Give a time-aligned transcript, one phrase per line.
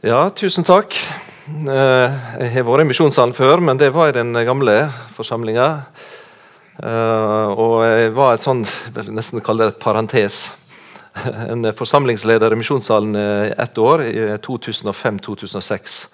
[0.00, 0.94] Ja, tusen takk.
[1.44, 5.82] Eh, Jeg har vært i Misjonssalen før, men det var i den gamle forsamlinga.
[6.82, 10.54] Eh, Og jeg var et sånn, jeg vil nesten kalle det et parentes.
[11.52, 16.06] En forsamlingsleder i Misjonssalen i ett år, i 2005-2006.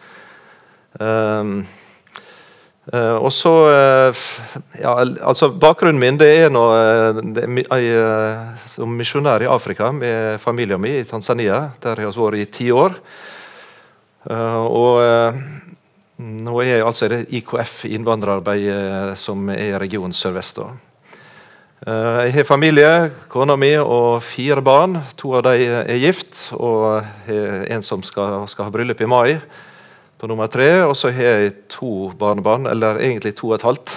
[0.99, 1.67] Um,
[2.95, 4.19] Eh, og så uh,
[4.79, 4.93] ja,
[5.27, 7.19] altså Bakgrunnen min det er nå uh,
[7.59, 11.73] jeg, eh, som misjonær i Afrika med familien min i Tanzania.
[11.83, 12.95] Der har vi vært i ti år.
[14.27, 15.39] Eh, og eh,
[16.19, 20.63] nå er altså det IKF innvandrerarbeid eh, som er i region Sør-Vest.
[21.87, 22.89] Jeg har familie,
[23.31, 24.97] kona mi og fire barn.
[25.21, 29.37] To av dem er gift, og en som skal, skal ha bryllup i mai
[30.17, 30.71] på nummer tre.
[30.89, 33.93] Og så har jeg to barnebarn, eller egentlig to og et halvt.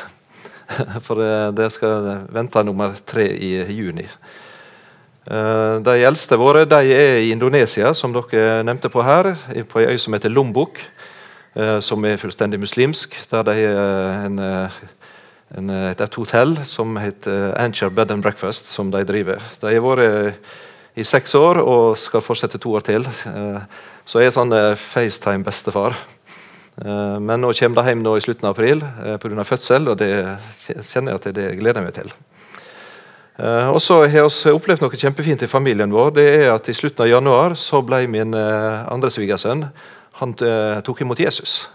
[1.08, 1.24] For
[1.56, 4.06] det skal vente nummer tre i juni.
[5.30, 9.36] Eh, De eldste våre de er i Indonesia, som dere nevnte på her.
[9.70, 10.80] På ei øy som heter Lombok,
[11.56, 13.14] eh, som er fullstendig muslimsk.
[13.32, 14.70] Der de er en, eh,
[15.58, 19.40] en, et, hotell som heter Anchor Bed and Breakfast, som de driver.
[19.62, 20.36] De har vært
[20.96, 23.04] i seks år og skal fortsette to år til.
[24.06, 25.96] Så jeg er sånn FaceTime-bestefar.
[27.20, 28.80] Men nå kommer de hjem nå i slutten av april
[29.20, 29.44] pga.
[29.44, 30.38] fødsel, og det
[30.92, 32.14] kjenner jeg at det gleder jeg meg til.
[33.40, 36.12] Eh, og så har vi opplevd noe kjempefint i familien vår.
[36.18, 39.70] det er at I slutten av januar så ble min eh, andre svigersønn
[40.20, 41.70] han eh, tok imot Jesus.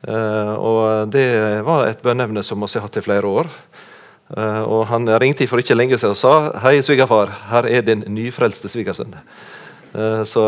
[0.00, 3.50] Og Det var et bønneevne som vi har hatt i flere år.
[4.64, 8.70] Og Han ringte for ikke lenge siden og sa Hei, svigerfar, her er din nyfrelste
[8.72, 9.12] svigersønn.
[10.24, 10.46] Så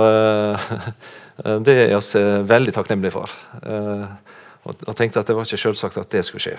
[1.68, 3.28] det er vi veldig takknemlige for.
[4.64, 6.56] Og tenkte at det var ikke selvsagt at det skulle skje.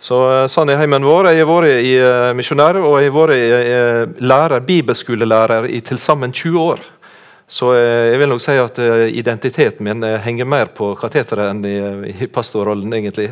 [0.00, 1.30] Så eh, Sånn er heimen vår.
[1.32, 6.00] Jeg har vært i uh, misjonær og jeg har vært eh, lærer, bibelskolelærer i til
[6.02, 6.84] sammen 20 år.
[7.46, 11.52] Så eh, jeg vil nok si at eh, identiteten min eh, henger mer på kateteret
[11.52, 11.64] enn
[12.10, 13.30] i, pastorrollen, egentlig.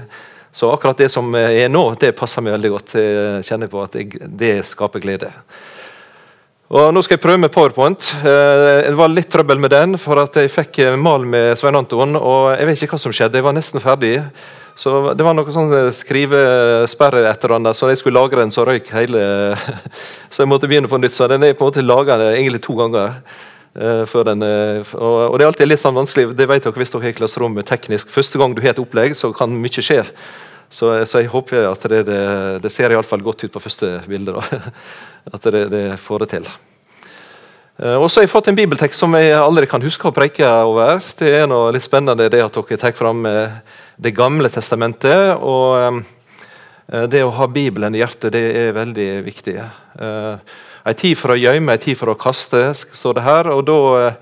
[0.52, 2.92] Så akkurat det som er nå, det passer meg veldig godt.
[2.98, 3.94] Jeg kjenner på at
[4.42, 5.30] det skaper glede.
[6.72, 8.06] Og Nå skal jeg prøve med PowerPoint.
[8.20, 11.76] Eh, det var litt trøbbel med den, for at jeg fikk eh, mal med Svein
[11.76, 13.36] Anton, og jeg vet ikke hva som skjedde.
[13.40, 14.14] Jeg var nesten ferdig.
[14.74, 18.52] Så Det var noe sånn eh, skrivesperre et eller annet, så jeg skulle lagre den,
[18.54, 19.22] så røyk hele
[20.32, 21.16] Så jeg måtte begynne på nytt.
[21.16, 23.18] Så den er på en måte laga egentlig to ganger.
[23.72, 27.06] Uh, den, uh, og, det er alltid litt sånn vanskelig, det vet dere hvis dere
[27.06, 28.10] har klasserommet teknisk.
[28.12, 30.02] Første gang du har et opplegg, så kan mye skje.
[30.72, 32.20] Så, så jeg håper at det, det,
[32.64, 34.36] det ser fall godt ut på første bilde.
[34.36, 34.72] da.
[35.36, 36.48] At det, det får det til.
[37.80, 40.48] Uh, Og så har jeg fått en bibeltekst som jeg aldri kan huske å preike
[40.68, 41.00] over.
[41.16, 43.56] Det er noe litt spennende det at dere tar fram eh,
[44.02, 45.36] Det gamle testamentet.
[45.38, 46.02] og
[46.90, 49.56] eh, Det å ha Bibelen i hjertet det er veldig viktig.
[49.60, 50.38] Ei
[50.82, 53.50] En tid for å gjemme, ei tid for å kaste, står det her.
[53.54, 53.76] og da
[54.08, 54.16] eh,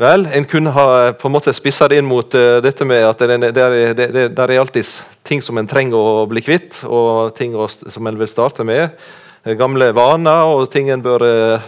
[0.00, 3.18] Vel, En kunne ha på en måte spissa det inn mot eh, dette med at
[3.18, 4.86] det, er- der er alltid
[5.24, 8.94] ting som en trenger å bli kvitt, og ting som en vil starte med.
[9.44, 11.60] Eh, Gamle vaner og ting en bør eh,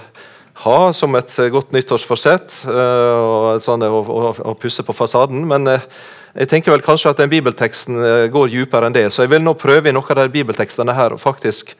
[0.64, 2.62] ha som et eh, godt nyttårsforsett.
[2.69, 5.44] eh, og sånn, å, å, å pusse på fasaden.
[5.49, 5.84] Men eh,
[6.32, 9.04] jeg tenker vel kanskje at den bibelteksten eh, går dypere enn det.
[9.12, 11.75] Så jeg vil nå prøve i noen av de bibeltekstene her å faktisk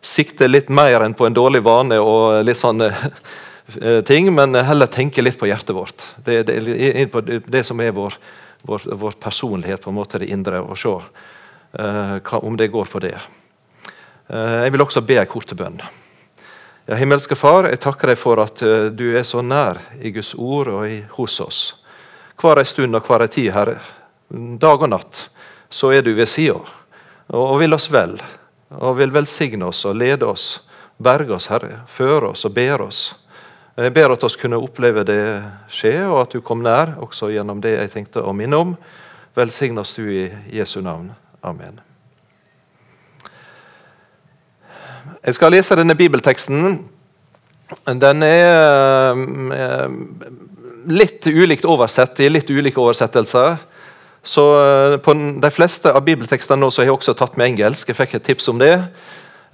[0.00, 4.88] sikte litt mer enn på en dårlig vane og litt sånn eh, ting, men heller
[4.88, 6.06] tenke litt på hjertet vårt.
[6.24, 8.16] Det, det, det som er vår,
[8.68, 13.02] vår, vår personlighet, på en måte det indre, og se uh, om det går på
[13.04, 13.12] det.
[14.32, 15.82] Uh, jeg vil også be en kort bønn.
[16.88, 20.32] Ja, himmelske Far, jeg takker deg for at uh, du er så nær i Guds
[20.34, 21.60] ord og i, hos oss.
[22.38, 23.76] Hver ei stund og hver ei tid, Herre,
[24.28, 25.22] dag og natt,
[25.70, 26.58] så er du ved sida
[27.28, 28.16] og, vil oss vel.
[28.78, 30.60] Og vil velsigne oss og lede oss,
[31.00, 33.02] berge oss, Herre, føre oss og bære oss.
[33.78, 35.20] Jeg ber at oss kunne oppleve det
[35.72, 38.72] skje, og at du kom nær også gjennom det jeg tenkte å minne om.
[39.38, 41.12] Velsign oss du i Jesu navn.
[41.46, 41.78] Amen.
[45.22, 46.78] Jeg skal lese denne bibelteksten.
[48.00, 49.18] Den er
[49.54, 49.96] eh,
[50.88, 53.58] litt ulikt oversett i litt ulike oversettelser.
[54.28, 57.88] Så eh, På de fleste av bibeltekstene nå så har jeg også tatt med engelsk.
[57.88, 58.74] Jeg fikk et tips om det.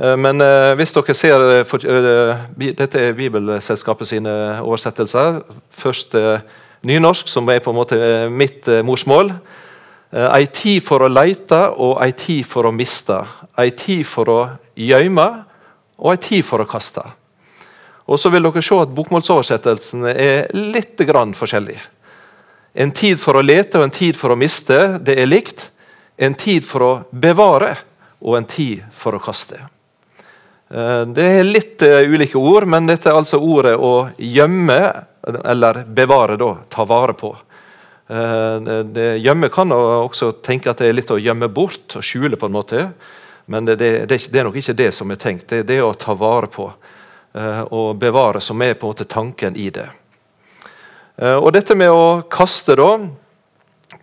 [0.00, 1.44] Eh, Men eh, hvis dere ser
[2.82, 4.34] Dette er Bibelselskapet sine
[4.64, 5.44] oversettelser.
[5.70, 6.16] Først
[6.84, 7.98] nynorsk, som er på en måte
[8.28, 9.32] mitt morsmål.
[10.14, 13.16] Ei tid for å leite og ei tid for å miste.
[13.58, 14.40] Ei tid for å
[14.78, 15.24] gjemme
[15.98, 17.02] og ei tid for å kaste.
[18.04, 21.82] Og så vil dere se at Bokmålsoversettelsene er litt grann forskjellige.
[22.74, 25.68] En tid for å lete og en tid for å miste, det er likt.
[26.18, 27.76] En tid for å bevare
[28.18, 29.60] og en tid for å kaste.
[30.74, 34.78] Eh, Det er litt eh, ulike ord, men dette er altså ordet å gjemme
[35.24, 37.30] eller bevare, da, ta vare på.
[38.08, 38.56] Eh,
[38.90, 42.50] det, gjemme kan også tenke at det er litt å gjemme bort og skjule, på
[42.50, 42.88] en måte.
[43.46, 45.46] Men det, det, det er nok ikke det som er tenkt.
[45.48, 46.72] Det er det å ta vare på
[47.74, 49.88] og bevare som er på en måte tanken i det.
[51.20, 52.98] Eh, og dette med å kaste, da.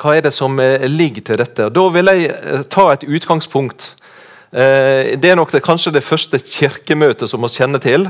[0.02, 1.68] Hva er det som ligger til dette?
[1.70, 3.92] Da vil jeg ta et utgangspunkt.
[4.52, 8.08] Det er nok det, kanskje det første kirkemøtet som vi kjenner til.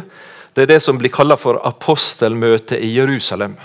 [0.55, 3.57] Det er det som blir kalt for apostelmøtet i Jerusalem.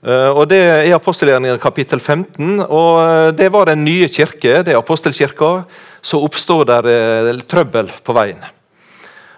[0.00, 2.60] Eh, og Det er apostelgjerningen kapittel 15.
[2.64, 5.64] og eh, Det var den nye kirke, det er apostelkirka.
[6.02, 8.40] Så oppstår der eh, trøbbel på veien.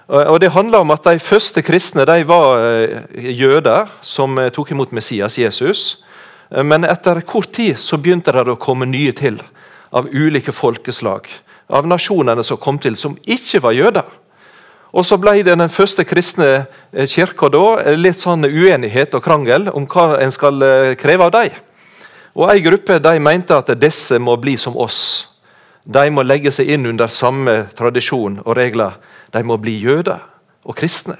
[0.08, 2.58] Og Det handler om at De første kristne de var
[3.14, 6.04] jøder som tok imot Messias Jesus.
[6.50, 9.38] Men etter kort tid så begynte det å komme nye til,
[9.92, 11.28] av ulike folkeslag.
[11.70, 14.10] Av nasjonene som kom til, som ikke var jøder.
[14.92, 16.48] Og så ble det den første kristne
[16.92, 21.28] eh, kirka da eh, litt sånn uenighet og krangel om hva en skal eh, kreve
[21.28, 21.60] av dem.
[22.36, 25.31] Og Ei gruppe de mente at disse må bli som oss.
[25.84, 28.98] De må legge seg inn under samme tradisjon og regler.
[29.34, 30.22] De må bli jøder
[30.62, 31.18] og kristne.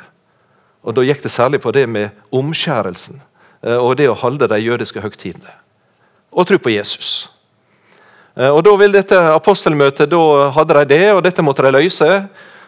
[0.82, 3.20] Og Da gikk det særlig på det med omskjærelsen
[3.62, 5.50] og det å holde de jødiske høgtidene.
[6.32, 7.28] Og tro på Jesus.
[8.34, 12.08] Og da vil dette Apostelmøtet da hadde de det, og dette måtte de løse.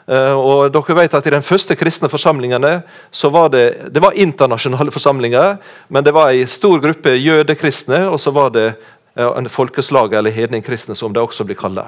[0.05, 2.75] Eh, og dere vet at I den første kristne forsamlingene
[3.09, 5.57] så var det, det var internasjonale forsamlinger,
[5.89, 8.67] men det var en stor gruppe jødekristne, og så var det
[9.17, 11.81] en folkeslag eller hedningkristne, som det også blir kalt.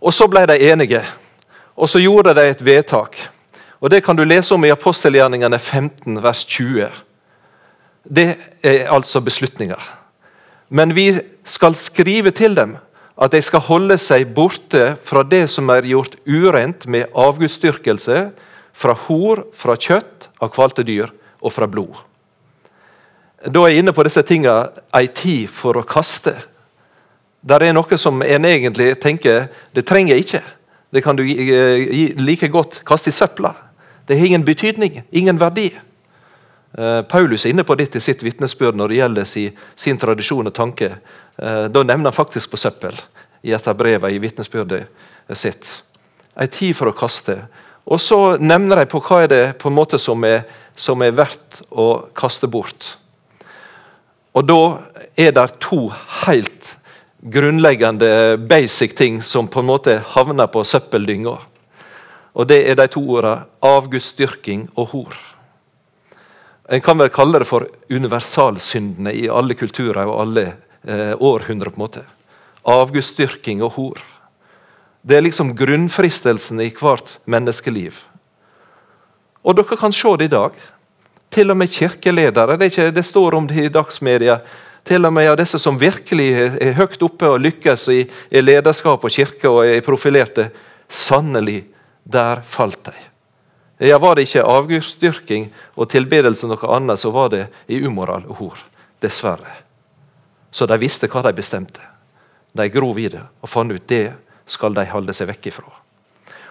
[0.00, 1.02] Og Så ble de enige,
[1.76, 3.16] og så gjorde de et vedtak.
[3.80, 6.88] Og Det kan du lese om i apostelgjerningene 15, vers 20.
[8.04, 9.80] Det er altså beslutninger.
[10.68, 12.76] Men vi skal skrive til dem
[13.20, 18.30] at de skal holde seg borte fra det som er gjort urent med avgudsdyrkelse,
[18.74, 21.94] fra hor, fra kjøtt av kvalte dyr og fra blod.
[23.44, 24.54] Da er jeg inne på disse tinga
[24.96, 26.32] ei tid for å kaste.
[27.44, 30.42] Der er noe som en egentlig tenker det trenger jeg ikke.
[30.94, 33.52] Det kan du like godt kaste i søpla.
[34.06, 35.66] Det har ingen betydning, ingen verdi.
[36.78, 40.48] Eh, Paulus er inne på dette i sitt vitnesbyrd når det gjelder sin, sin tradisjon
[40.48, 40.90] og tanke.
[41.36, 42.96] Eh, da nevner han faktisk på søppel
[43.44, 45.70] i et av brevene i vitnesbyrdet sitt.
[46.40, 47.42] Ei tid for å kaste.
[47.84, 50.46] Og så nevner de på hva er det på en måte som er,
[50.76, 52.94] som er verdt å kaste bort.
[54.34, 54.60] Og da
[55.16, 55.86] er det to
[56.24, 56.74] helt
[57.24, 61.36] grunnleggende basic ting som på en måte havner på søppeldynga.
[62.34, 65.14] Og det er de to ordene avgudsdyrking og hor.
[66.68, 70.44] En kan vel kalle det for universalsyndene i alle kulturer og alle
[70.82, 71.70] eh, århundrer.
[71.70, 72.02] på en måte.
[72.64, 74.02] Avgudsdyrking og hor.
[75.02, 78.00] Det er liksom grunnfristelsen i hvert menneskeliv.
[79.44, 80.52] Og dere kan se det i dag.
[81.34, 82.56] Til og med kirkeledere.
[82.58, 84.38] Det, ikke, det står om det i dagsmedia.
[84.86, 86.28] Til og med av disse som virkelig
[86.62, 90.50] er høyt oppe og lykkes i, i lederskap og kirke og er profilerte.
[90.86, 91.64] Sannelig,
[92.04, 92.94] der falt de.
[93.88, 98.38] Ja, Var det ikke avgudsdyrking og tilbedelse noe annet, så var det i umoral og
[98.38, 98.60] hor.
[99.02, 99.58] Dessverre.
[100.54, 101.82] Så de visste hva de bestemte.
[102.54, 104.12] De grov i det og fant ut det
[104.46, 105.83] skal de holde seg vekk ifra.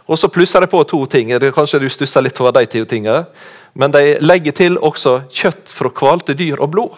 [0.06, 1.32] Og Så plusser de på to ting.
[1.32, 3.26] Kanskje du stusser litt over de to tingene.
[3.74, 6.98] Men de legger til også kjøtt fra kvalte dyr og blod.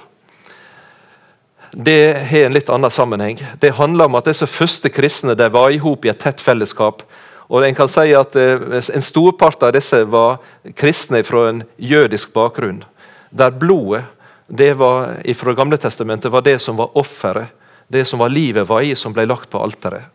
[1.75, 3.39] Det har en litt annen sammenheng.
[3.59, 7.03] Det handler om at disse første kristne de var i hop i et tett fellesskap.
[7.51, 8.57] Og en kan si at eh,
[8.95, 10.39] En storpart av disse var
[10.73, 12.83] kristne fra en jødisk bakgrunn.
[13.29, 14.05] Der blodet
[14.47, 17.47] det var, fra Gamle testamentet var det som var offeret.
[17.87, 20.05] Det som var livet var i, som ble lagt på alteret.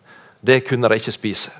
[0.40, 1.50] Det kunne de ikke spise.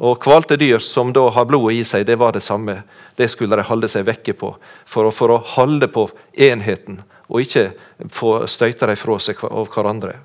[0.00, 2.82] Og Kvalte dyr som da har blodet i seg, det var det samme.
[3.16, 4.54] Det skulle de holde seg vekke på
[4.88, 7.70] for å, for å holde på enheten, og ikke
[8.10, 10.16] få støyte dem fra seg av hverandre.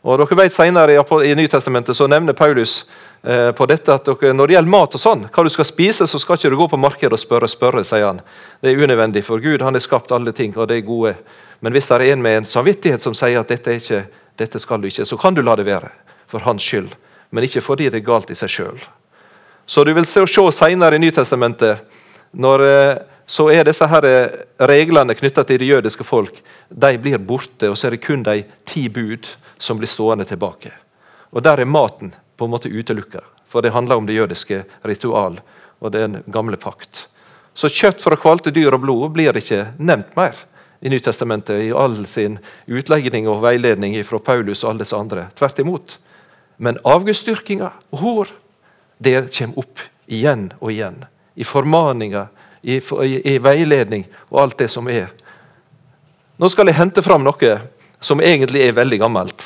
[0.00, 2.86] Og dere vet Senere i, Nytestamentet så nevner Paulus
[3.22, 6.06] eh, på dette at dere, når det gjelder mat og sånn, hva du skal spise,
[6.08, 8.22] så skal ikke du gå på markedet og spørre, spørre, sier han.
[8.64, 11.12] Det er unødvendig, for Gud han har skapt alle ting, og det er gode.
[11.60, 14.06] Men hvis det er en med en samvittighet som sier at dette, ikke,
[14.40, 15.92] dette skal du ikke, så kan du la det være.
[16.30, 16.94] For hans skyld.
[17.30, 18.80] Men ikke fordi det er galt i seg sjøl.
[19.66, 21.84] Så du vil se, se senere i Nytestamentet,
[22.30, 22.96] når, eh,
[23.26, 27.78] så er disse her eh, reglene knytta til det jødiske folk de blir borte, og
[27.78, 30.72] så er det kun de ti bud som blir stående tilbake.
[31.30, 35.40] Og Der er maten på en måte utelukka, for det handler om det jødiske ritual
[35.80, 37.06] og den gamle pakt.
[37.54, 40.38] Så kjøtt fra kvalte dyr og blod blir ikke nevnt mer
[40.80, 45.26] i Nytestamentet i all sin utlegning og veiledning fra Paulus og alle disse andre.
[45.36, 45.98] Tvert imot.
[46.60, 48.30] Men avgudsdyrkinga og hor,
[49.00, 50.98] det kommer opp igjen og igjen.
[51.34, 52.28] I formaninger,
[52.60, 55.06] i, i, i, veiledning og alt det som er
[56.40, 57.52] Nå skal jeg hente fram noe
[58.00, 59.42] som egentlig er veldig gammelt.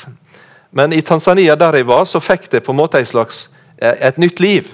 [0.75, 3.95] Men i Tanzania der jeg var, så fikk det på en måte et slags eh,
[3.99, 4.69] et nytt liv.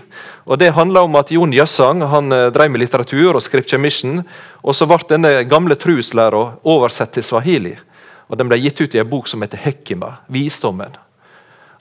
[0.45, 4.21] Og Det handla om at Jon Jøssang han eh, drev med litteratur og scripture mission.
[4.61, 7.73] Og så ble denne gamle truslæra oversett til swahili.
[8.29, 10.93] Og Den ble gitt ut i en bok som heter Hekima, Visdommen.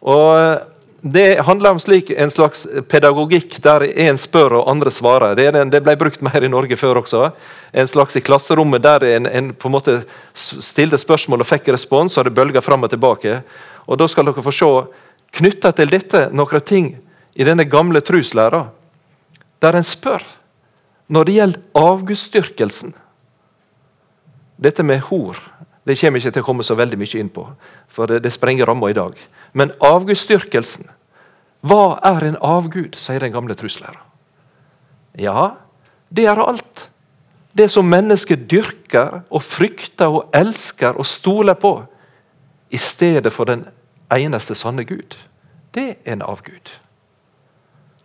[0.01, 0.61] Og
[1.03, 5.33] Det handler om slik, en slags pedagogikk der en spør og andre svarer.
[5.35, 7.31] Det, den, det, ble brukt mer i Norge før også.
[7.73, 9.95] En slags i klasserommet der en, en på en måte
[10.37, 13.39] stilte spørsmål og fikk respons, og det bølga fram og tilbake.
[13.89, 14.71] Og Da skal dere få se
[15.41, 16.93] knytta til dette noen ting
[17.33, 18.67] i denne gamle truslæra,
[19.61, 20.27] der en spør
[21.09, 22.93] når det gjelder avgudsdyrkelsen.
[24.61, 25.41] Dette med hor
[25.89, 27.47] det kommer ikke til å komme så veldig mye inn på,
[27.89, 29.17] for det, det sprenger ramma i dag.
[29.53, 30.89] Men avgudsdyrkelsen
[31.61, 34.01] Hva er en avgud, sier den gamle truslæra.
[35.21, 35.57] Ja,
[36.09, 36.87] det er alt.
[37.53, 41.75] Det som mennesket dyrker og frykter og elsker og stoler på,
[42.71, 43.67] i stedet for den
[44.15, 45.19] eneste sanne Gud.
[45.75, 46.71] Det er en avgud.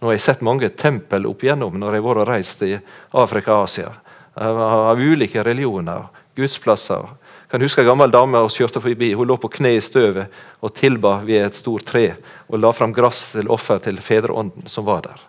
[0.02, 2.74] Nå har jeg sett mange tempel opp igjennom når jeg har vært og reist i
[3.16, 3.94] Afrika og Asia.
[4.36, 7.08] Av ulike religioner, gudsplasser.
[7.46, 9.14] Jeg kan huske En gammel dame vi kjørte forbi.
[9.14, 12.16] Hun lå på kne i støvet og tilba ved et stort tre
[12.48, 15.20] og la fram gress til offer til fedreånden som var der.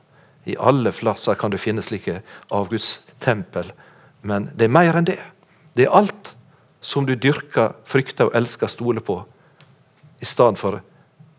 [0.47, 2.21] I alle plasser kan du finne slike
[2.51, 3.73] avgudstempel.
[4.23, 5.21] Men det er mer enn det.
[5.75, 6.35] Det er alt
[6.81, 9.25] som du dyrker, frykter og elsker, stoler på,
[10.23, 10.81] i stedet for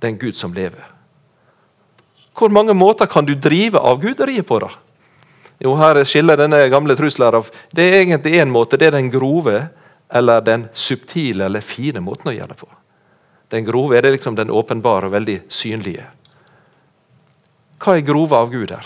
[0.03, 0.83] den Gud som lever.
[2.37, 4.59] Hvor mange måter kan du drive avguderiet på?
[4.59, 4.69] da?
[5.63, 8.77] Jo, Her skiller denne gamle truslæra Det er egentlig én måte.
[8.77, 9.67] Det er den grove
[10.09, 12.69] eller den subtile eller fine måten å gjøre det på.
[13.49, 16.05] Den grove er det liksom den åpenbare og veldig synlige.
[17.79, 18.85] Hva er grove av Gud her?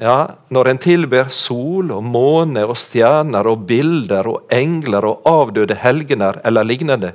[0.00, 5.76] Ja, Når en tilber sol og måne og stjerner og bilder og engler og avdøde
[5.76, 7.12] helgener eller lignende,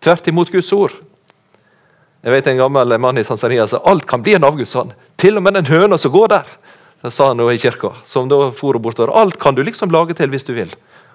[0.00, 0.94] tvert imot Guds ord,
[2.22, 4.90] jeg vet En gammel mann i Tanzania sa alt kan bli en avgudsånd.
[5.16, 6.46] Til og med den høna som går der.
[7.02, 9.12] Det sa han i kirka, som da for bortover.
[9.14, 10.72] Alt kan du liksom lage til hvis du vil.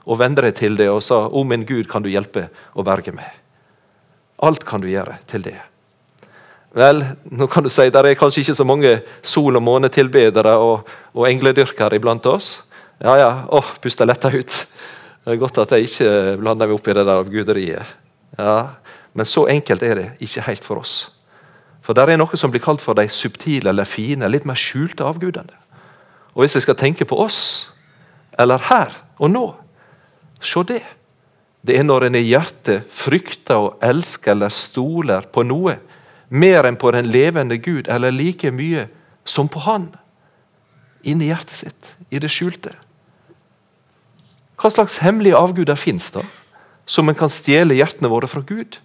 [0.08, 3.12] Og vende deg til det og sa 'O min Gud, kan du hjelpe og berge
[3.12, 3.32] meg'.
[4.40, 5.60] Alt kan du gjøre til det.
[6.74, 10.88] Vel, nå kan du si Der er kanskje ikke så mange sol- og månetilbedere og,
[11.14, 12.64] og engledyrkere iblant oss.
[13.00, 14.68] Ja, ja, åh, pusta letta ut.
[15.26, 17.86] Det er godt at jeg ikke blander meg opp i det der avguderiet.
[18.38, 18.68] Ja,
[19.14, 21.12] men så enkelt er det ikke helt for oss.
[21.84, 25.06] For der er noe som blir kalt for de subtile eller fine, litt mer skjulte
[25.06, 25.63] avgudene.
[26.34, 27.70] Og Hvis jeg skal tenke på oss,
[28.40, 29.46] eller her og nå,
[30.42, 30.84] se det.
[31.64, 35.78] Det er når en i hjertet frykter og elsker eller stoler på noe
[36.34, 38.88] mer enn på den levende Gud, eller like mye
[39.24, 39.92] som på Han.
[41.06, 42.74] Inni hjertet sitt, i det skjulte.
[44.58, 46.24] Hva slags hemmelige avguder fins da,
[46.90, 48.80] som en kan stjele hjertene våre fra Gud?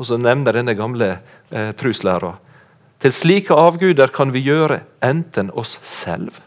[0.00, 1.10] Og så nevner denne gamle
[1.54, 2.34] eh, truslæra.
[3.00, 6.42] Til slike avguder kan vi gjøre enten oss selv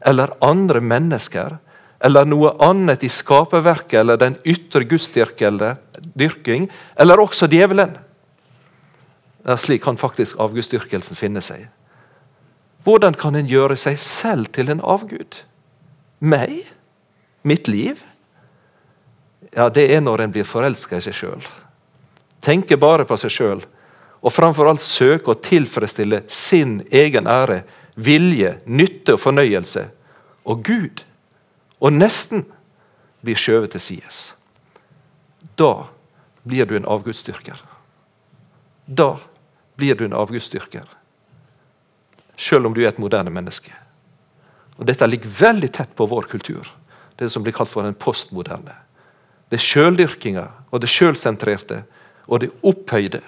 [0.00, 1.58] eller andre mennesker
[2.04, 7.96] eller noe annet i skaperverket eller den ytre gudsdyrking eller, også djevelen.
[9.46, 11.66] Ja, slik kan faktisk avgudsdyrkelsen finne seg.
[12.86, 15.42] Hvordan kan en gjøre seg selv til en avgud?
[16.20, 16.68] Meg?
[17.42, 18.02] Mitt liv?
[19.56, 21.48] Ja, Det er når en blir forelska i seg sjøl
[22.40, 23.64] tenker bare på seg sjøl,
[24.18, 27.62] og framfor alt søker å tilfredsstille sin egen ære,
[27.98, 29.88] vilje, nytte og fornøyelse.
[30.48, 31.02] Og Gud
[31.78, 32.46] og nesten
[33.22, 34.20] blir skjøvet til sides.
[35.58, 35.88] Da
[36.46, 37.58] blir du en avgudsdyrker.
[38.86, 39.16] Da
[39.76, 40.86] blir du en avgudsdyrker.
[42.38, 43.74] Selv om du er et moderne menneske.
[44.78, 46.68] Og Dette ligger veldig tett på vår kultur.
[47.18, 48.76] Det som blir kalt for den postmoderne.
[49.50, 51.82] Det er sjøldyrkinga og det sjølsentrerte
[52.28, 53.22] og det opphøyde,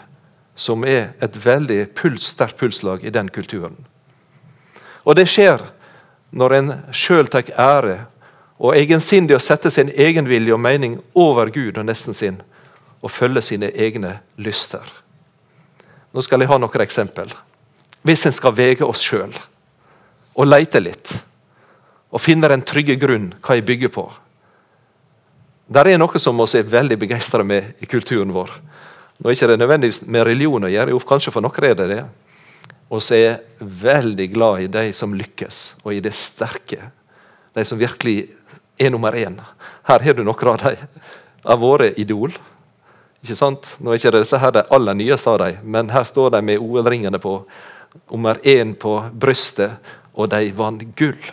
[0.55, 3.79] som er et veldig puls, sterkt pulslag i den kulturen.
[5.05, 5.63] Og det skjer
[6.31, 7.99] når en sjøl tar ære
[8.61, 12.43] og egensindig å sette sin egen vilje og mening over Gud og nesten sin,
[13.01, 14.85] og følge sine egne lyster.
[16.13, 17.33] Nå skal jeg ha noen eksempel.
[18.05, 19.33] Hvis en skal vege oss sjøl
[20.37, 21.15] og leite litt,
[22.11, 24.09] og finner en trygge grunn hva jeg bygger på
[25.71, 28.51] Der er noe som vi er veldig begeistra med i kulturen vår.
[29.21, 32.05] Nå er det ikke nødvendigvis med religion å gjøre, kanskje for noen er det det.
[32.91, 36.91] Og så er jeg veldig glad i de som lykkes, og i det sterke.
[37.55, 38.25] De som virkelig
[38.79, 39.39] er nummer én.
[39.87, 41.03] Her har du noen av dem.
[41.45, 42.35] Av våre idol.
[43.23, 43.75] Ikke sant?
[43.79, 46.63] Nå er ikke disse her de aller nyeste av dem, men her står de med
[46.63, 47.37] OL-ringene på.
[48.11, 49.79] Nummer én på brystet,
[50.15, 51.31] og de vant gull.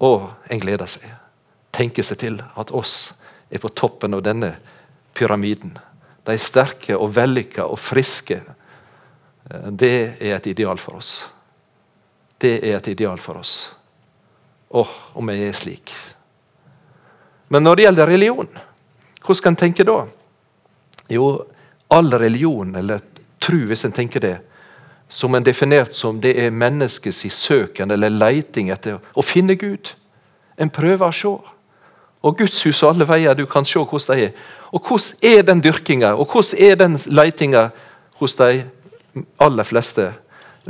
[0.00, 1.06] Og en gleder seg.
[1.72, 3.12] Tenker seg til at oss
[3.50, 4.54] er på toppen av denne
[5.16, 5.76] pyramiden.
[6.26, 8.40] De er sterke og vellykka og friske.
[9.50, 11.14] Det er et ideal for oss.
[12.40, 13.72] Det er et ideal for oss.
[14.70, 15.92] Åh, om jeg er slik.
[17.50, 18.60] Men når det gjelder religion,
[19.24, 20.04] hvordan kan en tenke da?
[21.10, 21.32] Jo,
[21.90, 23.02] all religion, eller
[23.42, 24.36] tro, hvis en tenker det,
[25.10, 29.90] som en definert som det er menneskets søken eller leiting etter å finne Gud.
[30.56, 31.32] En prøver å se.
[32.20, 34.34] Og Guds hus og alle veier du kan se hvordan de er.
[34.70, 37.70] Og hvordan er den dyrkinga og hvordan er den leitinga
[38.20, 38.68] hos de
[39.40, 40.10] aller fleste?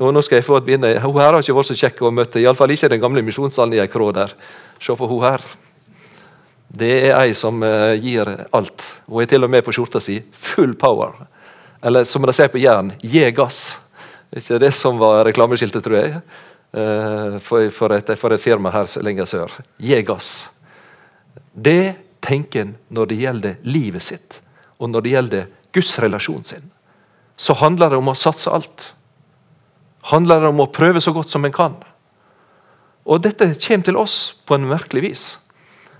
[0.00, 0.92] Og nå skal jeg få et bilde.
[1.02, 2.40] Hun her har ikke vært så kjekk å møte.
[2.40, 4.32] Iallfall ikke den gamle misjonssalen i ei krå der.
[4.80, 5.44] Se på hun her.
[6.70, 8.84] Det er ei som uh, gir alt.
[9.10, 11.16] Hun er til og med på skjorta si full power.
[11.82, 13.80] Eller som de sier på Jæren, gi gass.
[14.36, 16.20] Ikke det som var reklameskiltet, tror jeg,
[16.76, 19.54] eh, for, for, et, for et firma her lenger sør.
[19.80, 20.50] Gi gass.
[21.50, 24.38] Det tenker en når det gjelder livet sitt,
[24.78, 26.68] og når det gjelder Guds relasjon sin.
[27.40, 28.90] Så handler det om å satse alt.
[30.12, 31.78] Handler det om å prøve så godt som en kan.
[33.08, 35.24] Og dette kommer til oss på en merkelig vis.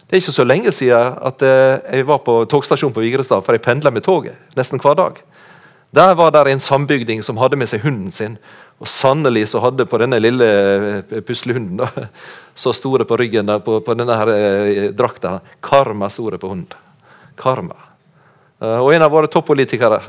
[0.05, 3.55] Det er ikke så lenge siden at eh, jeg var på togstasjonen på Vigrestad, for
[3.55, 5.21] jeg pendla med toget nesten hver dag.
[5.95, 8.37] Der var det en sambygding som hadde med seg hunden sin.
[8.81, 12.09] Og sannelig så hadde på denne lille eh, puslehunden, da,
[12.63, 16.75] så store på ryggen på, på, denne her eh, drakta Karma store på hund.
[17.39, 17.90] Karma.
[18.61, 20.01] Uh, og En av våre toppolitikere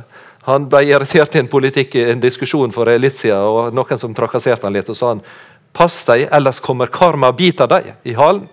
[0.48, 4.66] han ble irritert i en politikk, en diskusjon for litt siden, og noen som trakasserte
[4.66, 5.22] han litt, og sa han,
[5.72, 8.48] pass deg, ellers kommer karma og biter deg i halen.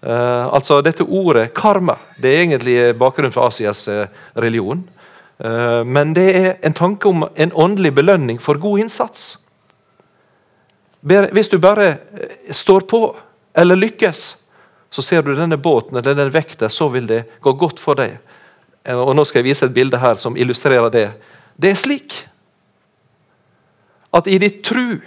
[0.00, 4.06] Uh, altså Dette ordet karma det er egentlig bakgrunnen for Asias uh,
[4.38, 4.86] religion.
[5.42, 9.34] Uh, men det er en tanke om en åndelig belønning for god innsats.
[11.00, 13.16] Hvis du bare eh, står på
[13.56, 14.36] eller lykkes,
[14.90, 18.18] så ser du denne båten eller denne vekta, så vil det gå godt for deg.
[18.84, 21.06] Eh, og Nå skal jeg vise et bilde her som illustrerer det.
[21.60, 22.16] Det er slik
[24.14, 24.98] at i ditt tru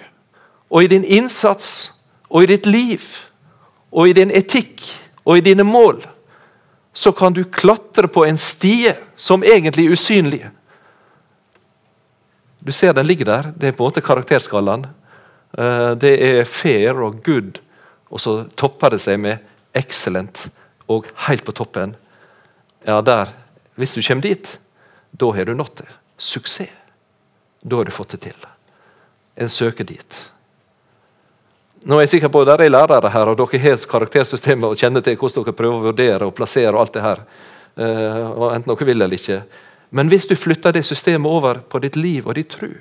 [0.70, 1.92] og i din innsats
[2.30, 3.04] og i ditt liv
[3.92, 4.86] og i din etikk
[5.26, 6.04] og i dine mål
[6.94, 10.44] så kan du klatre på en stie som egentlig er usynlig.
[12.64, 13.50] Du ser den ligger der.
[13.58, 14.86] Det er på en måte karakterskalaen.
[15.58, 17.60] Eh, det er fair og good,
[18.14, 19.42] og så topper det seg med
[19.76, 20.46] excellent
[20.88, 21.96] og helt på toppen.
[22.86, 23.34] Ja, der.
[23.76, 24.60] Hvis du kommer dit,
[25.12, 25.90] da har du nådd det.
[26.18, 26.70] Suksess.
[27.64, 28.48] Da har du fått det til.
[29.36, 30.18] En søker dit.
[31.84, 34.80] Nå er jeg sikker på at Dere er lærere her, og dere har karaktersystemet og
[34.80, 36.72] kjenner til hvordan dere prøver å vurdere og plassere.
[36.72, 37.24] og alt det her,
[37.80, 39.42] uh, enten dere vil eller ikke.
[39.92, 42.72] Men hvis du flytter det systemet over på ditt liv og ditt tro,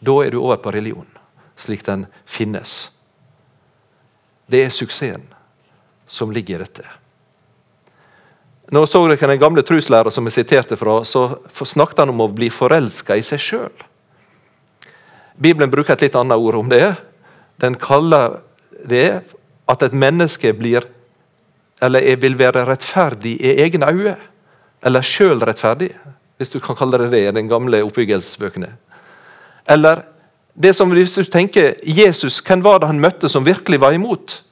[0.00, 1.08] da er du over på religion,
[1.56, 2.90] slik den finnes.
[4.46, 5.26] Det er suksessen
[6.06, 7.01] som ligger i dette.
[8.72, 12.30] Nå så dere Den gamle truslæreren som jeg siterte fra, så snakket han om å
[12.32, 13.84] bli forelska i seg sjøl.
[15.36, 16.94] Bibelen bruker et litt annet ord om det.
[17.60, 18.40] Den kaller
[18.88, 19.22] det
[19.68, 20.86] at et menneske blir
[21.82, 24.16] eller vil være rettferdig i egne øyne.
[24.82, 25.90] Eller sjølrettferdig,
[26.38, 28.70] hvis du kan kalle det det i den gamle oppbyggelsesbøkene.
[29.68, 30.04] Eller
[30.54, 34.42] det som hvis du tenker Jesus, Hvem var det han møtte som virkelig var imot?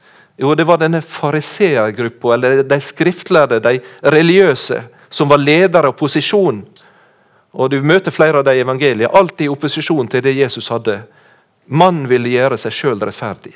[0.40, 6.62] Jo, Det var denne fariseergruppa, eller de skriftlærde, de religiøse, som var ledere av posisjon.
[7.52, 11.02] Og Du møter flere av de i evangeliet, alltid i opposisjon til det Jesus hadde.
[11.66, 13.52] Mannen ville gjøre seg sjøl rettferdig.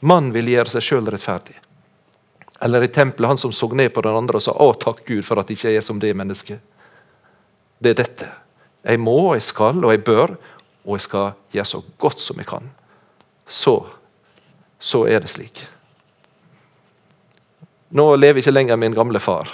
[0.00, 1.56] Mannen ville gjøre seg sjøl rettferdig.
[2.62, 5.24] Eller i tempelet, han som så ned på den andre og sa 'Å, takk Gud
[5.24, 6.60] for at ikke jeg er som det mennesket'.
[7.82, 8.28] Det er dette.
[8.84, 10.36] Jeg må, jeg skal, og jeg bør,
[10.86, 12.70] og jeg skal gjøre så godt som jeg kan.
[13.46, 13.86] Så,
[14.78, 15.62] så er det slik.
[17.96, 19.50] Nå lever ikke lenger min gamle far.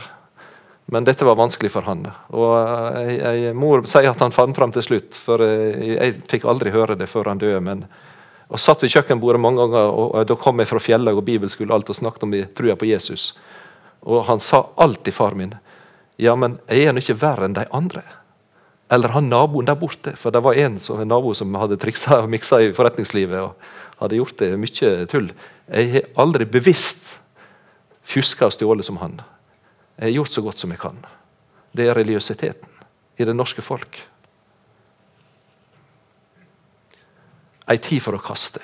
[0.92, 2.04] Men dette var vanskelig for han.
[2.34, 6.16] Og jeg, eh, jeg, Mor sier at han fant fram til slutt, for eh, jeg
[6.28, 7.60] fikk aldri høre det før han døde.
[7.60, 7.86] men
[8.52, 11.88] og satt ved kjøkkenbordet mange ganger, og Da kom jeg fra fjellet og bibelskole alt
[11.88, 13.32] og snakket om trua på Jesus.
[14.04, 15.54] Og Han sa alltid, far min,
[16.18, 18.02] ja, men jeg er nå ikke verre enn de andre.
[18.90, 20.12] Eller han naboen der borte.
[20.20, 23.40] For det var en, som, en nabo som hadde triksa og miksa i forretningslivet.
[23.40, 23.54] og
[24.00, 25.32] hadde gjort det mye tull.
[25.68, 27.16] Jeg har aldri bevisst
[28.06, 29.20] fjuska og stjålet som han.
[29.98, 30.98] Jeg har gjort så godt som jeg kan.
[31.72, 32.68] Det er religiøsiteten
[33.20, 34.00] i det norske folk.
[37.70, 38.60] Ei tid for å kaste.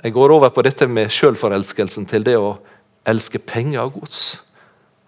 [0.00, 2.54] Jeg går over på dette med sjølforelskelsen til det å
[3.08, 4.22] elske penger og gods.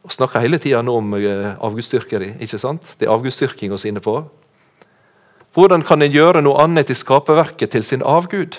[0.04, 2.34] Og snakker hele tida om eh, avgudsdyrkeri.
[2.44, 2.94] ikke sant?
[2.98, 4.18] Det er avgudsdyrking vi er inne på.
[5.54, 8.58] Hvordan kan en gjøre noe annet i skaperverket til sin avgud?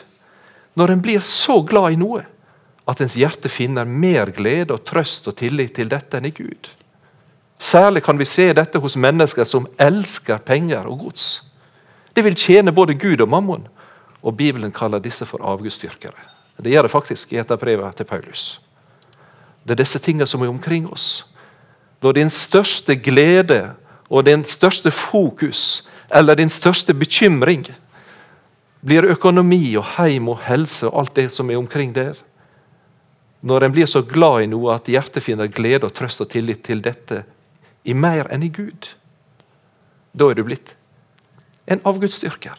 [0.73, 2.23] Når en blir så glad i noe
[2.89, 6.69] at ens hjerte finner mer glede og trøst og tillit til dette enn i Gud.
[7.59, 11.27] Særlig kan vi se dette hos mennesker som elsker penger og gods.
[12.13, 13.67] Det vil tjene både Gud og mammon,
[14.21, 16.29] og Bibelen kaller disse for avgudsdyrkere.
[16.59, 18.59] Det gjør det faktisk i et av brevene til Paulus.
[19.63, 21.25] Det er disse tingene som er omkring oss.
[22.03, 23.71] Når din største glede
[24.09, 27.65] og din største fokus eller din største bekymring
[28.83, 32.17] blir økonomi og heim og helse og alt det som er omkring der.
[33.41, 36.63] Når en blir så glad i noe at hjertet finner glede og trøst og tillit
[36.63, 37.23] til dette
[37.83, 38.93] i mer enn i Gud,
[40.13, 40.75] da er du blitt
[41.67, 42.55] en avgudsdyrker.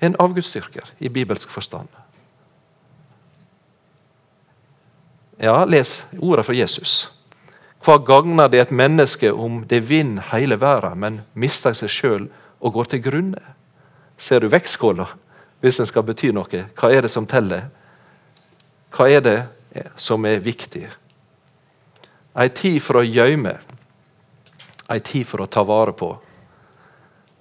[0.00, 1.88] En avgudsdyrker i bibelsk forstand.
[5.40, 7.08] Ja, les ordet fra Jesus.
[7.84, 12.26] Hva gagner det et menneske om det vinner hele verden, men mister seg sjøl
[12.58, 13.42] og går til grunne?
[14.18, 15.06] Ser du vektskåla,
[15.62, 16.64] hvis den skal bety noe?
[16.74, 17.68] Hva er det som teller?
[18.94, 19.38] Hva er det
[19.96, 20.88] som er viktig?
[22.38, 23.54] Ei tid for å gjøyme,
[24.90, 26.10] ei tid for å ta vare på.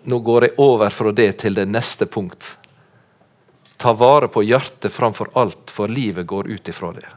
[0.08, 2.56] Nå går jeg over fra det til det neste punkt.
[3.78, 7.08] Ta vare på hjertet framfor alt, for livet går ut ifra det.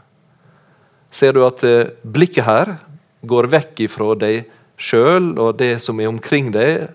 [1.11, 2.75] Ser du at eh, blikket her
[3.27, 4.49] går vekk ifra deg
[4.81, 6.91] sjøl og det som er omkring deg,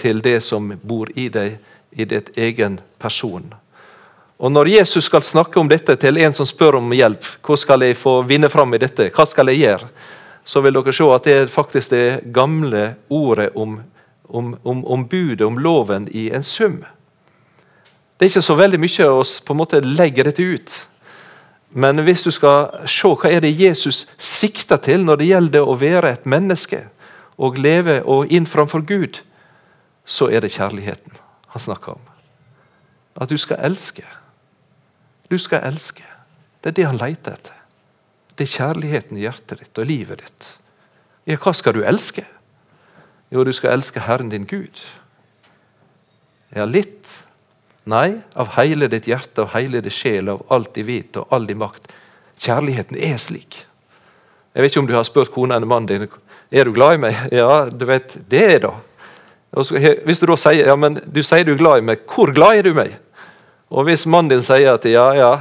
[0.00, 1.58] til det som bor i deg,
[1.94, 3.54] i ditt egen person.
[4.36, 7.86] Og Når Jesus skal snakke om dette til en som spør om hjelp, hva skal
[7.86, 9.88] jeg få vinne fram i dette, hva skal jeg gjøre,
[10.44, 13.78] så vil dere se at det er faktisk det gamle ordet om,
[14.28, 16.82] om, om, om budet, om loven, i en sum.
[18.18, 20.76] Det er ikke så veldig mye av oss på en måte legger dette ut.
[21.74, 25.74] Men hvis du skal se hva er det Jesus sikter til når det gjelder å
[25.78, 26.84] være et menneske
[27.40, 29.24] og leve og inn framfor Gud,
[30.04, 31.23] så er det kjærligheten
[31.54, 32.12] han snakker om.
[33.14, 34.04] At du skal elske.
[35.30, 36.04] Du skal elske.
[36.60, 37.60] Det er det han leter etter.
[38.34, 40.48] Det er kjærligheten i hjertet ditt og livet ditt.
[41.30, 42.24] Ja, hva skal du elske?
[43.30, 44.82] Jo, du skal elske Herren din Gud.
[46.54, 47.20] Ja, litt
[47.84, 51.44] Nei, av hele ditt hjerte, av hele ditt sjel, av alt din vit og all
[51.44, 51.90] din makt.
[52.40, 53.58] Kjærligheten er slik.
[54.54, 56.06] Jeg vet ikke om du har spurt kona eller mannen din
[56.54, 57.18] er du glad i meg.
[57.34, 58.72] Ja, du vet, det er da.
[59.54, 62.58] Hvis du da sier ja, men du sier du er glad i meg, hvor glad
[62.58, 62.96] er du meg?
[63.70, 65.32] Og hvis mannen din sier at ja, ja,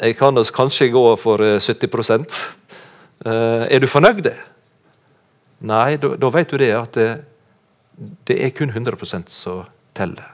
[0.00, 2.24] jeg kan kanskje gå for 70 eh,
[3.24, 4.28] eh, Er du fornøyd?
[5.64, 7.08] Nei, da vet du det at det,
[8.28, 9.64] det er kun 100% som
[9.96, 10.28] teller.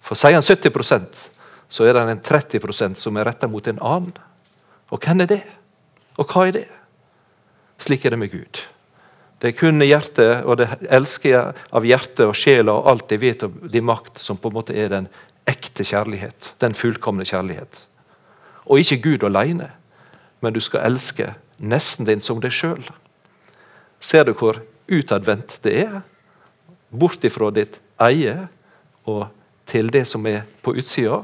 [0.00, 1.26] For sier han 70%
[1.68, 4.14] så er det en 30% som er retta mot en annen.
[4.94, 5.42] Og hvem er det?
[6.16, 6.66] Og hva er det?
[7.82, 8.62] Slik er det med Gud.
[9.40, 13.42] Det er kun hjertet, og det elsker av hjertet og sjela og alt de vet
[13.44, 15.08] om de makt, som på en måte er den
[15.46, 16.54] ekte kjærlighet.
[16.62, 17.82] Den fullkomne kjærlighet.
[18.66, 19.70] Og ikke Gud alene,
[20.40, 22.82] men du skal elske nesten din som deg sjøl.
[24.00, 26.00] Ser du hvor utadvendt det er?
[26.90, 28.46] Bort ifra ditt eie
[29.06, 29.26] og
[29.66, 31.22] til det som er på utsida.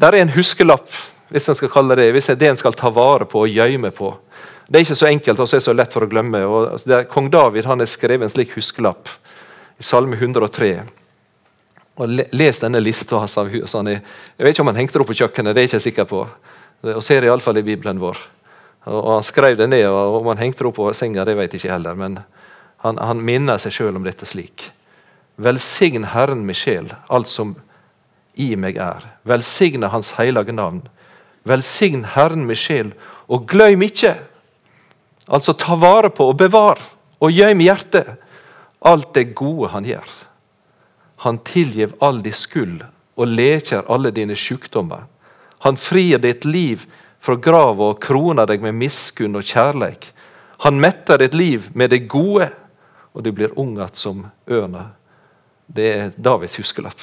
[0.00, 0.88] Der er en huskelapp,
[1.32, 4.12] hvis en skal kalle det hvis det en skal ta vare på og gjemme på.
[4.68, 6.40] Det er ikke så enkelt og så er det så lett for å glemme.
[6.48, 9.10] Og, altså, er, Kong David han har skrevet en slik huskelapp
[9.78, 10.74] i Salme 103.
[12.00, 13.36] Og Les denne lista hans.
[13.70, 14.02] Sånn, jeg
[14.40, 16.22] vet ikke om han hengte det opp på kjøkkenet, det er jeg ikke sikker på.
[16.94, 18.18] Og ser det iallfall i Bibelen vår.
[18.90, 21.54] Og Han skrev det ned, og om han hengte det opp på senga, det vet
[21.54, 21.94] jeg ikke heller.
[21.96, 22.18] Men
[22.84, 24.66] han, han minner seg sjøl om dette slik.
[25.40, 27.54] Velsign Herren med sjel, alt som
[28.34, 29.06] i meg er.
[29.24, 30.82] Velsigne Hans hellige navn.
[31.44, 32.92] Velsign Herren med sjel,
[33.28, 34.16] og gløym ikke.
[35.28, 36.80] Altså ta vare på og bevar
[37.20, 38.16] og gøym hjertet
[38.84, 40.08] alt det gode han gjør.
[41.24, 42.82] Han tilgir all din skyld
[43.16, 45.06] og leker alle dine sykdommer.
[45.64, 46.84] Han frir ditt liv
[47.24, 50.10] fra grava og kroner deg med miskunn og kjærleik.
[50.66, 52.50] Han metter ditt liv med det gode,
[53.14, 54.90] og du blir ung att som ørna
[55.66, 57.00] det er Davids huskelapp.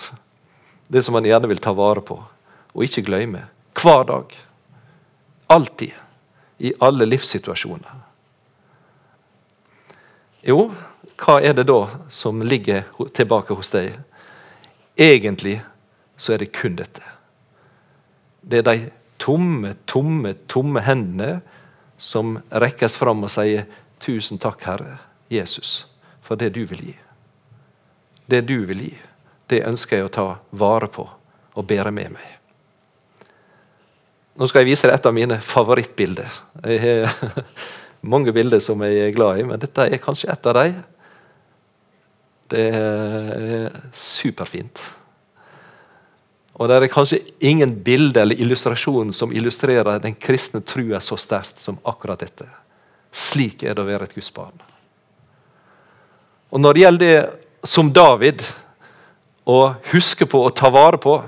[0.88, 2.20] Det som han gjerne vil ta vare på
[2.72, 3.48] og ikke glemme.
[3.74, 4.38] Hver dag.
[5.48, 5.92] Alltid.
[6.58, 8.00] I alle livssituasjoner.
[10.42, 10.72] Jo,
[11.22, 13.94] hva er det da som ligger tilbake hos deg?
[14.98, 15.60] Egentlig
[16.18, 17.04] så er det kun dette.
[18.42, 18.90] Det er de
[19.22, 21.42] tomme, tomme, tomme hendene
[22.02, 23.66] som rekkes fram og sier
[24.02, 24.98] 'Tusen takk, Herre
[25.30, 25.86] Jesus,
[26.22, 27.00] for det du vil gi'.
[28.26, 28.98] Det du vil gi,
[29.50, 31.10] det ønsker jeg å ta vare på
[31.54, 32.41] og bære med meg.
[34.42, 36.38] Nå skal jeg vise deg et av mine favorittbilder.
[36.66, 37.12] Jeg har
[38.14, 40.80] mange bilder som jeg er glad i, men dette er kanskje et av dem.
[42.50, 44.82] Det er superfint.
[46.58, 47.20] Og det er kanskje
[47.52, 52.48] ingen bilde eller illustrasjon som illustrerer den kristne trua så sterkt som akkurat dette.
[53.14, 54.58] Slik er det å være et Guds barn.
[56.50, 58.42] Og Når det gjelder det som David,
[59.46, 61.20] å huske på og ta vare på,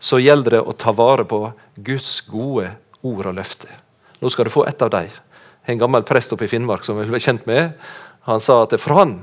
[0.00, 1.40] så gjelder det å ta vare på
[1.76, 2.70] Guds gode
[3.06, 3.70] ord og løfter.
[4.20, 5.12] Nå skal du få et av dem.
[5.66, 7.74] En gammel prest oppe i Finnmark som vi var kjent med,
[8.26, 9.18] han sa at for han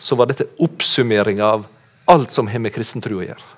[0.00, 1.66] så var dette oppsummeringa av
[2.10, 3.48] alt som har med kristen tro å gjøre.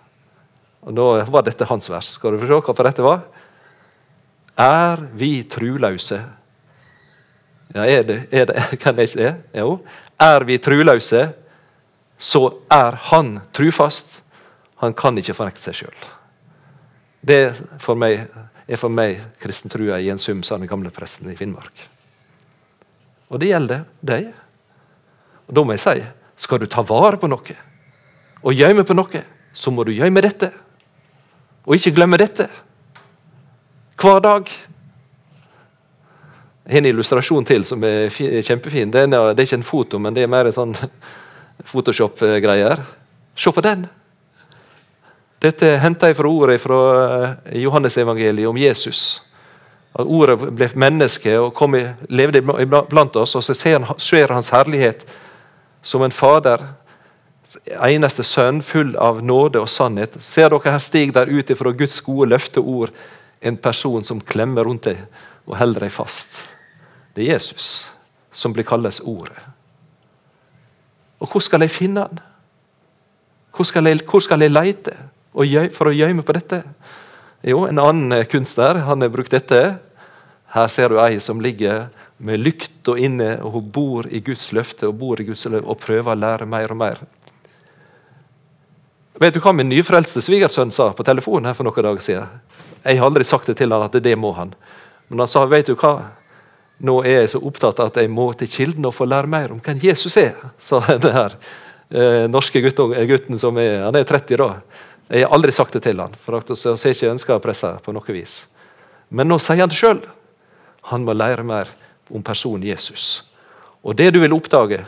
[0.83, 2.15] Og Da var dette hans vers.
[2.17, 3.23] Skal du få se hva dette var?
[4.59, 6.19] Er vi truløse?
[7.73, 9.35] Ja, er det, er det, Kan det ikke det?
[9.63, 9.79] Jo.
[10.21, 11.31] Er vi truløse,
[12.19, 14.21] så er Han trufast.
[14.83, 16.11] Han kan ikke fornekte seg sjøl.
[17.23, 18.27] Det for meg,
[18.67, 21.85] er for meg kristentrua i en sum, sa den gamle presten i Finnmark.
[23.31, 24.33] Og det gjelder deg.
[25.47, 26.03] Og Da må jeg si
[26.43, 27.55] skal du ta vare på noe
[28.43, 29.21] og gjemme på noe,
[29.55, 30.49] så må du gjemme dette.
[31.63, 32.49] Og ikke glemme dette.
[34.03, 34.51] Hver dag.
[36.67, 38.91] Jeg har en illustrasjon til som er kjempefin.
[38.91, 40.75] Det er, ikke en foto, men det er mer en sånn
[41.71, 42.83] Photoshop-greier.
[43.39, 43.87] Se på den!
[45.43, 49.23] Dette henter jeg fra ordet fra eh, Johannesevangeliet om Jesus.
[49.93, 51.75] At Ordet ble menneske og kom
[52.09, 52.43] levde
[52.89, 55.03] blant oss, og så ser, ser hans herlighet
[55.83, 56.63] som en fader
[57.83, 60.17] eneste sønn, full av nåde og sannhet.
[60.23, 62.95] Ser dere her stig der ut fra Guds gode løfteord
[63.43, 65.03] en person som klemmer rundt deg
[65.47, 66.45] og holder deg fast.
[67.13, 67.91] Det er Jesus
[68.33, 69.37] som blir kalles Ordet.
[71.21, 72.23] Og hvor skal jeg finne han?
[73.53, 74.95] Hvor skal jeg, hvor skal jeg lete
[75.33, 76.63] for å gjemme på dette?
[77.43, 79.79] Jo, en annen kunstner han har brukt dette.
[80.53, 81.89] Her ser du ei som ligger
[82.23, 85.67] med lykt og inne, og hun bor i Guds løfte og bor i Guds løfte
[85.67, 87.03] og prøver å lære mer og mer.
[89.23, 92.39] Vet du hva min nyfrelste svigersønn sa på telefonen her for noen dager siden?
[92.83, 94.55] Jeg har aldri sagt det til han at det må han.
[95.09, 96.13] Men han sa vet du hva?
[96.83, 99.53] Nå er jeg så opptatt av at jeg må til kilden og få lære mer
[99.55, 100.35] om hvem Jesus er.
[100.59, 101.37] sa den her
[101.91, 104.49] eh, norske gutten, gutten, som er, han er 30 da.
[105.13, 107.93] Jeg har aldri sagt det til han, for at har ikke ønsker å presse på
[107.93, 108.47] noe vis.
[109.13, 110.01] Men nå sier han det sjøl.
[110.89, 111.69] Han må lære mer
[112.09, 113.21] om personen Jesus.
[113.85, 114.81] Og det du vil oppdage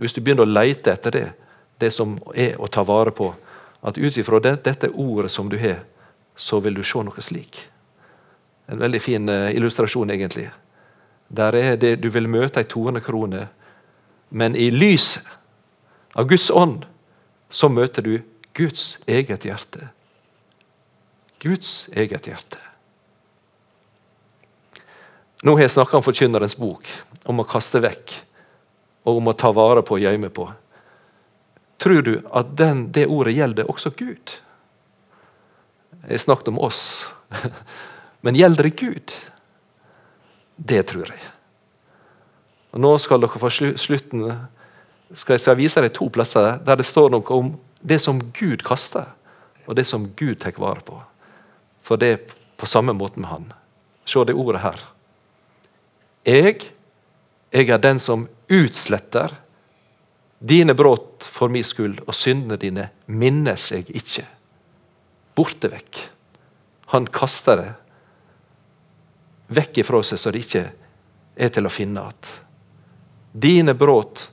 [0.00, 1.26] hvis du begynner å leite etter det,
[1.80, 3.30] det som er å ta vare på,
[3.80, 5.80] at ut ifra det, dette ordet som du har,
[6.36, 7.56] så vil du se noe slik.
[8.68, 10.50] En veldig fin uh, illustrasjon, egentlig.
[11.28, 13.48] Der er det du vil møte ei tornekrone,
[14.30, 15.24] men i lyset
[16.14, 16.84] av Guds ånd
[17.50, 18.14] så møter du
[18.56, 19.88] Guds eget hjerte.
[21.40, 22.58] Guds eget hjerte.
[25.42, 26.88] Nå har jeg snakka om Forkynnerens bok,
[27.24, 28.12] om å kaste vekk
[29.08, 30.44] og om å ta vare på og gjemme på.
[31.80, 34.34] Tror du at den, det ordet gjelder også Gud?
[36.04, 37.08] Jeg snakket om oss.
[38.24, 39.14] Men gjelder det Gud?
[40.60, 41.22] Det tror jeg.
[42.76, 44.26] Og Nå skal dere få slutten
[45.18, 47.48] skal jeg vise deg to plasser der det står noe om
[47.80, 49.12] det som Gud kaster,
[49.66, 50.98] og det som Gud tar vare på.
[51.82, 53.52] For det er på samme måte med Han.
[54.04, 54.80] Se det ordet her.
[56.26, 56.72] Jeg,
[57.52, 59.36] jeg er den som utsletter
[60.40, 64.22] Dine brudd for min skyld og syndene dine minnes jeg ikke.
[65.36, 65.98] Borte vekk.
[66.94, 67.72] Han kaster det
[69.52, 70.62] vekk ifra seg så det ikke
[71.36, 72.30] er til å finne igjen.
[73.30, 74.24] Dine brudd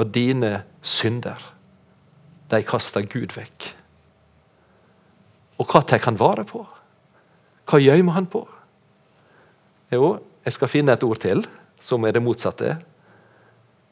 [0.00, 1.36] og dine synder,
[2.50, 3.68] de kaster Gud vekk.
[5.60, 6.64] Og hva tar han vare på?
[7.70, 8.42] Hva gjemmer han på?
[9.92, 11.44] Jo, jeg skal finne et ord til
[11.80, 12.76] som er det motsatte.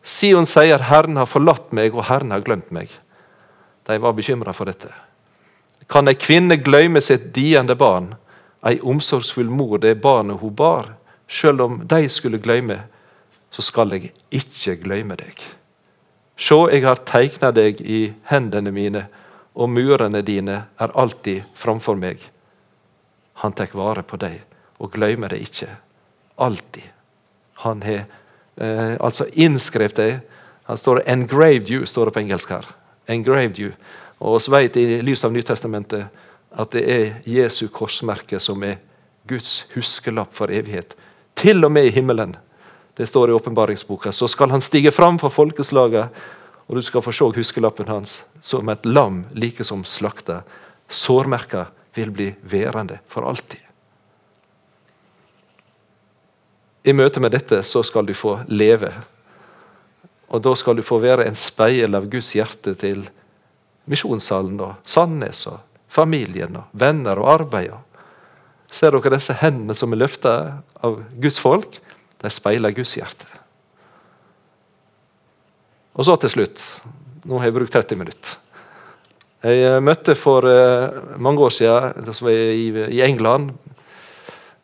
[0.02, 2.90] Sion sier 'Herren har forlatt meg, og Herren har glemt meg'.
[3.86, 4.88] De var bekymra for dette.
[5.88, 8.14] Kan ei kvinne glemme sitt diende barn,
[8.64, 10.94] ei omsorgsfull mor det barnet hun bar?
[11.28, 12.82] Selv om de skulle glemme,
[13.50, 15.57] så skal jeg ikke glemme deg.
[16.38, 19.08] Sjå, jeg har tegna deg i hendene mine,
[19.58, 22.22] og murene dine er alltid framfor meg.
[23.42, 24.38] Han tar vare på deg
[24.78, 25.66] og glemmer det ikke.
[26.38, 26.86] Alltid.
[27.64, 28.04] Han har
[28.54, 30.20] eh, altså innskrevet deg.
[30.70, 32.66] Han står 'engraved you' står det på engelsk her.
[33.08, 33.72] Engraved you.
[34.20, 36.06] Og vi vet i lys av Nytestamentet
[36.58, 38.78] at det er Jesu korsmerke som er
[39.26, 40.94] Guds huskelapp for evighet.
[41.34, 42.36] Til og med i himmelen.
[42.98, 44.12] Det står i åpenbaringsboka.
[44.12, 46.08] Så skal han stige fram for folkeslaget,
[46.66, 50.40] og du skal få se huskelappen hans som et lam like som slakta.
[50.88, 53.62] Sårmerka vil bli værende for alltid.
[56.82, 58.90] I møte med dette så skal du få leve.
[60.34, 63.06] Og da skal du få være en speil av Guds hjerte til
[63.86, 67.78] misjonssalen og Sandnes og familien, og venner og arbeid.
[68.66, 70.32] Ser dere disse hendene som er løfta
[70.82, 71.78] av Guds folk?
[72.22, 73.28] De speiler Guds hjerte.
[75.98, 76.64] Og så til slutt
[77.28, 78.36] Nå har jeg brukt 30 minutter.
[79.44, 83.50] Jeg eh, møtte for uh, mange år siden i, England.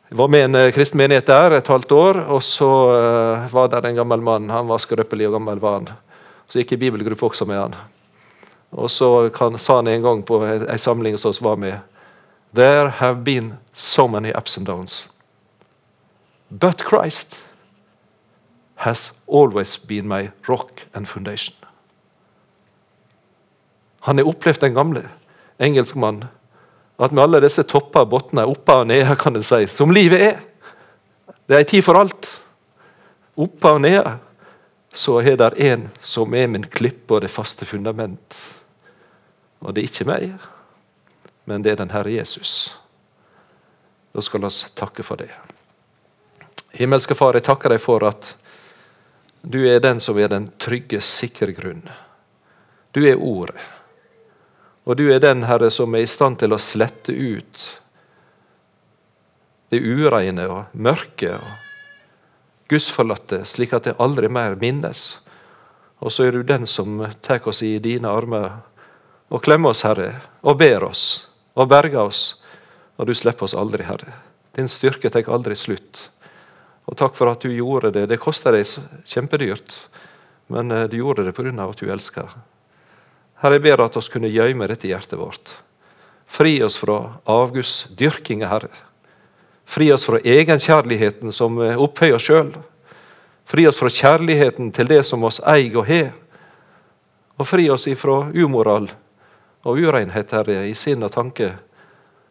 [0.08, 2.20] Jeg var med en uh, kristen menighet der et halvt år.
[2.32, 2.70] og Så
[3.52, 4.48] var der en gammel mann.
[4.50, 5.60] Han var skrøpelig og gammel.
[5.60, 5.90] var han.
[6.48, 7.76] Så gikk jeg i bibelgruppe også med han.
[8.72, 11.78] Og så kan, sa han en gang på en samling hos oss var med
[12.54, 15.08] There have been so many ups and downs.
[16.48, 17.43] But Christ
[18.84, 21.56] has always been my rock and foundation.
[24.00, 25.08] Han har opplevd den gamle
[25.58, 26.24] engelskmannen,
[26.98, 30.20] At med alle disse topper og bunner, oppe og nede, kan en si, som livet
[30.22, 30.36] er
[31.48, 32.28] Det er ei tid for alt.
[33.36, 34.18] Oppe og nede
[34.94, 38.36] så er det en som er min klippe og det faste fundament.
[39.60, 40.30] Og det er ikke meg,
[41.44, 42.78] men det er den Herre Jesus.
[44.14, 45.28] Da skal vi takke for det.
[46.72, 48.36] Himmelske Far, jeg takker deg for at
[49.44, 51.84] du er den som er den trygge, sikre grunn.
[52.96, 53.60] Du er Ordet.
[54.84, 57.62] Og du er den, Herre, som er i stand til å slette ut
[59.72, 65.06] det ureine og mørke og gudsforlatte, slik at det aldri mer minnes.
[66.04, 68.60] Og så er du den som tar oss i dine armer
[69.32, 70.10] og klemmer oss, Herre,
[70.44, 71.26] og ber oss
[71.56, 72.24] og berger oss.
[73.00, 74.12] Og du slipper oss aldri, Herre.
[74.54, 76.10] Din styrke tar aldri slutt.
[76.84, 78.06] Og takk for at du gjorde det.
[78.10, 78.68] Det koster deg
[79.08, 79.76] kjempedyrt,
[80.52, 81.52] men eh, du gjorde det pga.
[81.68, 82.34] at du elsker.
[83.40, 85.56] Herre, jeg ber at oss kunne gjemme dette hjertet vårt.
[86.26, 88.72] Fri oss fra avgudsdyrkinga, Herre.
[89.64, 92.52] Fri oss fra egenkjærligheten som eh, opphøyer oss sjøl.
[93.44, 96.12] Fri oss fra kjærligheten til det som oss eier og har.
[97.40, 98.90] Og fri oss ifra umoral
[99.64, 101.54] og urenhet, Herre, i sinn og tanke.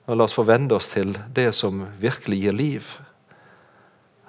[0.05, 2.87] Og la oss få vende oss til det som virkelig gir liv.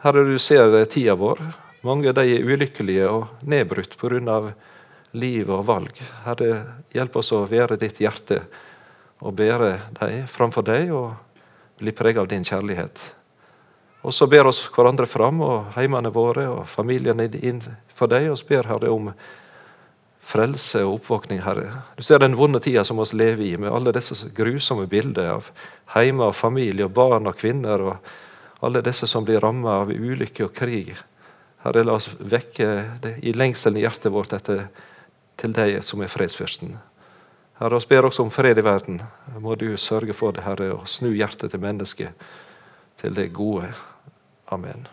[0.05, 1.39] Herre, du ser tida vår.
[1.81, 4.35] Mange av de er ulykkelige og nedbrutt pga
[5.17, 6.01] liv og valg.
[6.27, 6.49] Herre,
[6.93, 8.43] hjelp oss å være ditt hjerte
[9.25, 11.15] og bære deg framfor deg og
[11.81, 13.01] bli preget av din kjærlighet.
[14.05, 17.63] Og så ber oss hverandre fram og heimene våre og familiene inn
[17.97, 19.09] for deg og ber Herre om
[20.21, 21.81] frelse og oppvåkning, Herre.
[21.97, 25.49] Du ser den vonde tida som vi lever i, med alle disse grusomme bilder av
[25.97, 28.13] heime og familie og barn og kvinner og
[28.65, 30.95] alle disse som blir rammet av ulykke og krig.
[31.65, 32.69] Herre, la oss vekke
[33.05, 34.67] det i lengselen i hjertet vårt etter
[35.41, 36.77] til deg som er fredsfyrsten.
[37.61, 39.01] Herre, oss ber også om fred i verden.
[39.41, 42.27] Må du sørge for det, Herre, og snu hjertet til mennesket
[43.01, 43.71] til det gode.
[44.53, 44.87] Amen.